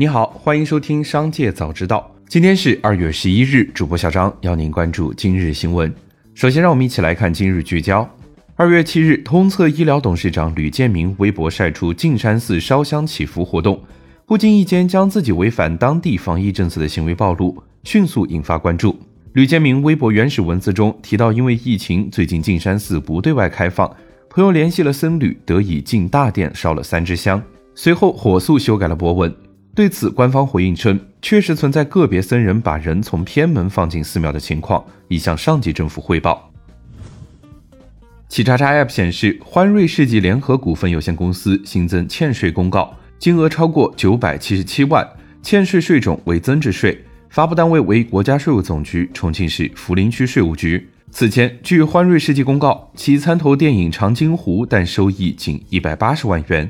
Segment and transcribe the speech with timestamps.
[0.00, 2.10] 你好，欢迎收听《商界早知道》。
[2.26, 5.94] 今天是二月十一日，主播小张邀您关注今日新闻。
[6.32, 8.08] 首先，让我们一起来看今日聚焦。
[8.56, 13.78] 二月七日，通策医疗董事长吕建明微博晒出径山寺烧香祈福活动，
[14.24, 18.98] 不经意间将自己违反当地防疫政策的行为暴露，迅速引发关注。
[19.34, 23.94] 吕建明微博原始文字中提到，因为疫情，最近径山寺不对外开放，
[24.30, 27.42] 朋友联系了僧侣，得以进大殿烧了三支香，
[27.74, 29.30] 随后火速修改了博文。
[29.80, 36.52] 对此，官方回应称，确实存在个别僧人把人从偏门放进寺庙的情况，已向上级政府汇报。
[38.28, 45.08] 企查查 App 显示，欢瑞世纪联合股份有限公司新增欠税公告，金额超过九百七十七万，
[45.40, 50.90] 欠税税种为增值税，发布单位为国家税务总局重庆市涪陵区税务局。
[51.10, 56.68] 此前，据欢瑞世纪公告，其参投电影《长津湖》，但收益仅一百八十万元。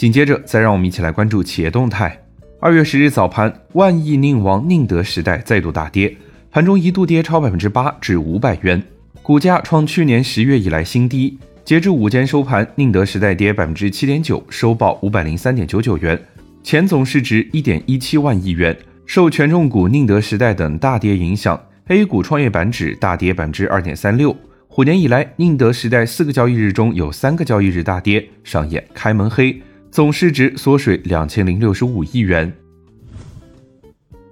[0.00, 2.18] 紧接着，再让我们一起来关注企业动态。
[2.58, 6.16] 二月十日早盘，万亿宁王宁德时代再度大跌，
[6.50, 8.82] 盘中一度跌超百分之八，至五百元，
[9.22, 11.38] 股价创去年十月以来新低。
[11.66, 16.18] 截至午间收盘，宁德时代跌百分之七点九，收报五百零三点九九元，
[16.62, 18.74] 前总市值一点一七万亿元。
[19.04, 24.34] 受权重股宁德时代等大跌影响，A 股创业板指大跌百分之二点三六。
[24.66, 29.60] 虎年以来，宁德时代四个交易日中有三个交易日大跌，上演开门黑。
[29.90, 32.52] 总市值缩水两千零六十五亿元。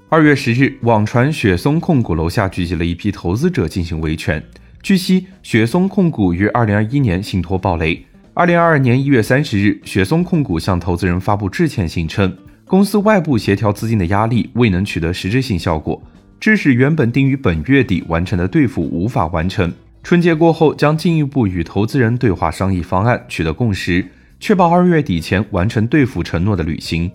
[0.08, 4.40] 二月十日，网传雪松控股楼下聚集了一批投资者进行维权。
[4.82, 8.06] 据悉，雪松控股于二零二一年信托暴雷。
[8.34, 16.00] 二零二二年一月三十日，雪松控股向投资人发布致歉信，称公司外部协调资金的压力未能取得实质性效果，
[16.38, 19.72] 致使原本定于本月底完成的兑付无法完成。
[20.04, 24.06] 春节过后，将进一步与投资人对话商议方案，取得共识。
[24.40, 27.10] 确保二月底前完成兑付承诺的履行。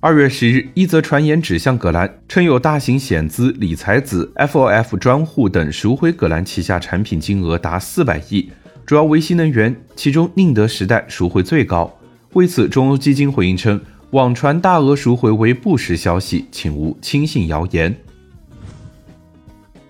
[0.00, 8.50] 二月十日，一则传言指向葛兰，称有大型险资、理财子、FOF 专户等赎回葛兰旗下产品金额达四百亿，
[8.86, 11.92] 主要为新能源，其中宁德时代赎回最高。
[12.34, 13.80] 为此，中欧基金回应称，
[14.10, 17.96] 网传大额赎回为不实消息，请勿轻信谣言。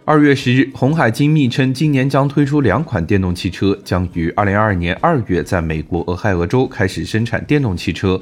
[0.09, 8.19] 二月十日，红海精密称，今年将推出两款电动汽车，将于二零二二年二月在美国俄亥俄州开始生产电动汽车。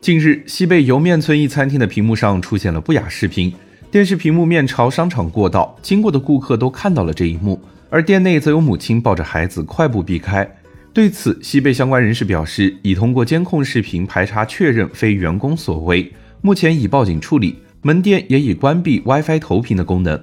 [0.00, 3.52] 近日，西贝莜面村一餐厅的屏幕上出现了不雅视频，
[3.90, 7.60] 电视屏幕面朝商场过道，经过的顾客都看到了这一幕，
[7.90, 10.50] 而店内则有母亲抱着孩子快步避开。
[10.94, 16.10] 对此，西贝相关人士表示，已通过监控视频排查确认非员工所为，
[16.40, 17.58] 目前已报警处理。
[17.84, 20.22] 门店也已关闭 WiFi 投屏的功能。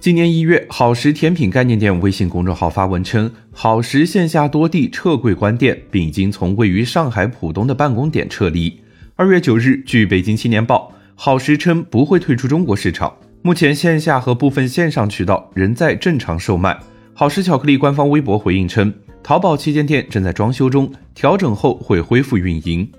[0.00, 8.80] 今年一月，好时甜品概念店微信公众号发文称，好时线下多地撤柜关店，并已经从位于上海浦东的办公点撤离。
[9.14, 13.12] 二月九日，据北京青年报，好时称不会退出中国市场，
[13.42, 16.78] 目前线下和部分线上渠道仍在正常售卖。
[17.12, 22.90] 好时巧克力官方微博回应称，淘宝旗舰店正在装修中，调整后会恢复运营。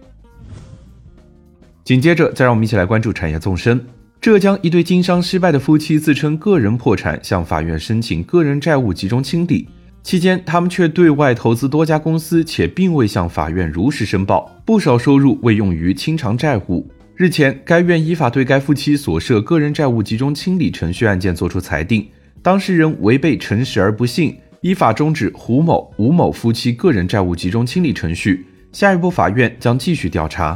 [1.90, 3.84] 紧接着，再让我们一起来关注产业纵深。
[4.22, 9.68] 浙江一对经商失败的夫妻自称个人破产，向法院申请个人债务集中清理，
[10.04, 16.88] 期间他们却对外投资多家公司，且并未向法院如实申报，不少收入未用于清偿债务。
[17.16, 22.08] 日前，该院依法对该夫妻所涉个人债务集中清理程序案件作出裁定，
[22.44, 28.46] 当事人违背诚实而不信，依法终止胡某、吴某夫妻个人债务集中清理程序。
[28.72, 30.56] 下一步，法院将继续调查。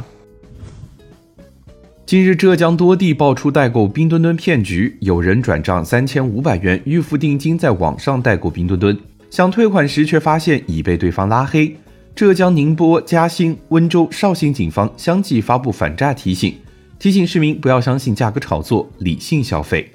[2.14, 8.96] 近日，浙江多地爆出代购冰墩墩骗局，有人转账三千五百元预付定金，在网上代购冰墩墩，
[9.30, 11.76] 想退款时却发现已被对方拉黑。
[12.14, 16.54] 浙江宁波、嘉兴、温州、绍兴警方相继发布反诈提醒，
[17.00, 19.90] 提醒市民不要相信价格炒作，理性消费。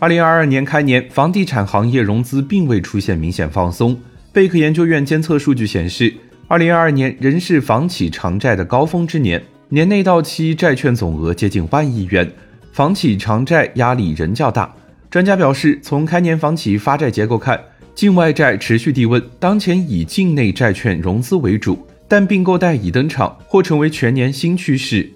[0.00, 3.96] 二零二二年开年，房地产行业融资并未出现明显放松。
[4.32, 6.12] 贝壳研究院监测数据显示，
[6.48, 9.40] 二零二二年仍是房企偿债的高峰之年。
[9.74, 12.30] 年内到期债券总额接近万亿元，
[12.70, 14.72] 房企偿债压力仍较大。
[15.10, 17.60] 专家表示，从开年房企发债结构看，
[17.92, 25.10] 境外债持续低温，当前以境内债券融资为主，但并购贷已登场，或成为全年新趋势。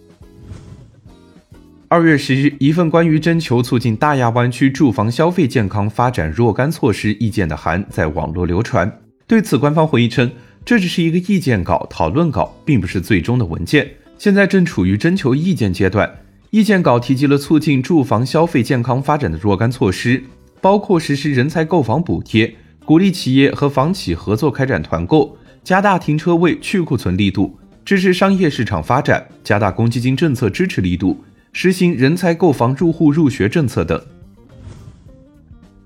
[1.86, 8.92] 二月十日，一份关于征求促进大亚湾区住房消费健康发展若干措施意见的函在网络流传。
[9.28, 10.28] 对此，官方回应称，
[10.64, 13.88] 这只是一个意见稿、讨论稿，并不是最终的文件。
[14.18, 16.12] 现在正处于征求意见阶段，
[16.50, 20.22] 意见稿提及了促进住房消费健康发展的若干措施，
[20.60, 22.52] 包括实施人才购房补贴、
[22.84, 31.22] 鼓励企业和房企合作开展团购，加大停车位去库存力度，支持商业市场发展，加大公积金政策支持力度，
[31.52, 34.02] 实行人才购房入户入学政策等。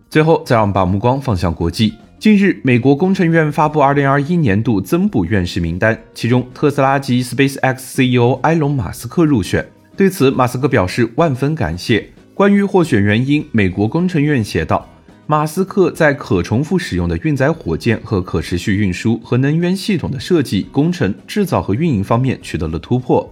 [0.09, 1.93] 最后，再让我们把目光放向国际。
[2.23, 9.69] 近日，美国工程院发布2021年度增补院士名单，其中特斯拉及 SpaceX CEO 埃隆·马斯克入选。
[9.97, 12.09] 对此，马斯克表示万分感谢。
[12.33, 14.89] 关于获选原因，美国工程院写道
[15.27, 23.29] ：“马斯克在可重复使用的运载火箭和可持续运输和能源系统的设计、工程、制造和运营方面取得了突破。”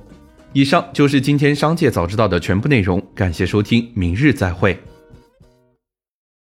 [0.53, 4.77] 以上就是今天商界早知道的全部内容，感谢收听，明日再会。